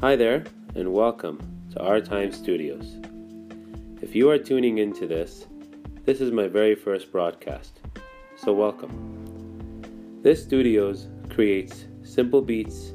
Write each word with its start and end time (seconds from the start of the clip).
Hi 0.00 0.14
there, 0.14 0.44
and 0.74 0.92
welcome 0.92 1.40
to 1.72 1.80
Our 1.82 2.02
Time 2.02 2.30
Studios. 2.30 2.98
If 4.02 4.14
you 4.14 4.28
are 4.28 4.36
tuning 4.36 4.76
into 4.76 5.06
this, 5.06 5.46
this 6.04 6.20
is 6.20 6.30
my 6.30 6.48
very 6.48 6.74
first 6.74 7.10
broadcast, 7.10 7.80
so 8.36 8.52
welcome. 8.52 10.20
This 10.22 10.42
studios 10.42 11.06
creates 11.30 11.86
simple 12.02 12.42
beats 12.42 12.90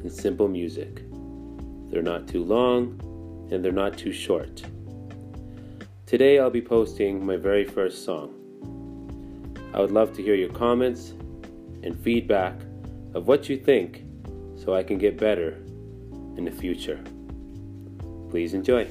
and 0.00 0.10
simple 0.10 0.48
music. 0.48 1.02
They're 1.90 2.00
not 2.00 2.26
too 2.26 2.42
long 2.42 2.98
and 3.52 3.62
they're 3.62 3.70
not 3.70 3.98
too 3.98 4.12
short. 4.12 4.62
Today 6.06 6.38
I'll 6.38 6.48
be 6.48 6.62
posting 6.62 7.24
my 7.24 7.36
very 7.36 7.66
first 7.66 8.02
song. 8.02 8.32
I 9.74 9.80
would 9.80 9.92
love 9.92 10.14
to 10.14 10.22
hear 10.22 10.34
your 10.34 10.54
comments 10.54 11.10
and 11.82 12.00
feedback 12.00 12.58
of 13.12 13.28
what 13.28 13.50
you 13.50 13.58
think 13.58 14.06
so 14.56 14.74
I 14.74 14.82
can 14.82 14.96
get 14.96 15.18
better 15.18 15.62
in 16.36 16.44
the 16.44 16.50
future. 16.50 17.02
Please 18.30 18.54
enjoy. 18.54 18.86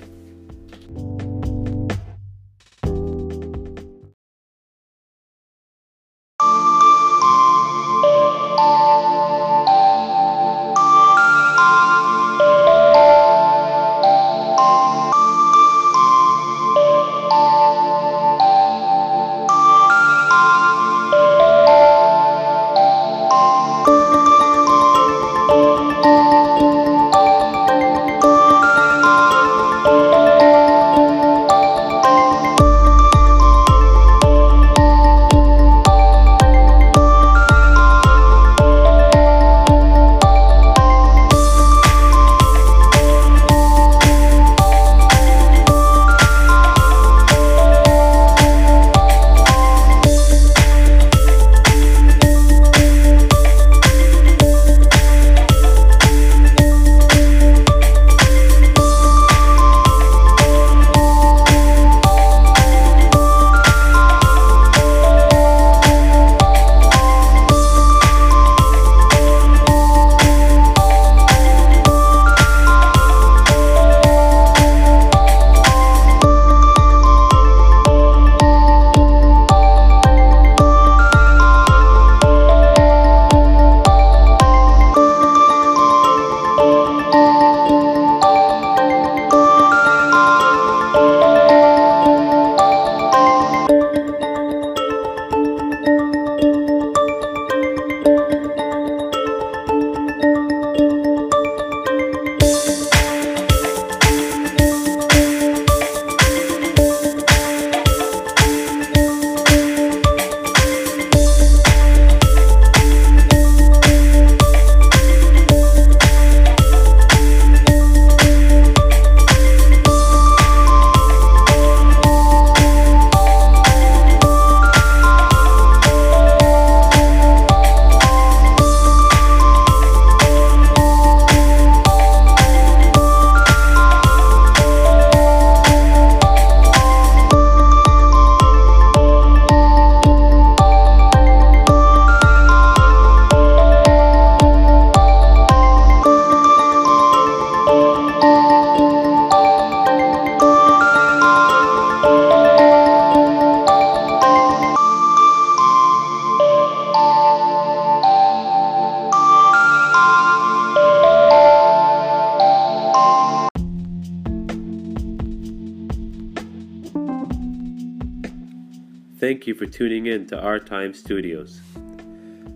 Thank 169.25 169.47
you 169.47 169.55
for 169.55 169.65
tuning 169.65 170.05
in 170.05 170.27
to 170.27 170.39
Our 170.39 170.59
Time 170.59 170.93
Studios. 170.93 171.59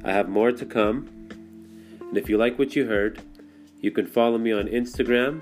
I 0.06 0.12
have 0.12 0.30
more 0.30 0.52
to 0.52 0.66
come, 0.68 1.10
and 2.00 2.16
if 2.16 2.30
you 2.30 2.38
like 2.38 2.60
what 2.60 2.76
you 2.76 2.86
heard, 2.86 3.24
you 3.82 3.90
can 3.90 4.06
follow 4.06 4.38
me 4.38 4.52
on 4.52 4.68
Instagram 4.68 5.42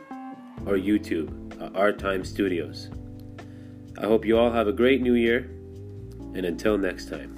or 0.65 0.75
YouTube 0.75 1.61
at 1.61 1.75
Our 1.75 1.91
Time 1.91 2.23
Studios. 2.23 2.89
I 4.01 4.05
hope 4.05 4.23
you 4.23 4.38
all 4.38 4.53
have 4.53 4.69
a 4.69 4.71
great 4.71 5.01
new 5.01 5.15
year, 5.15 5.51
and 6.33 6.45
until 6.45 6.77
next 6.77 7.09
time. 7.09 7.35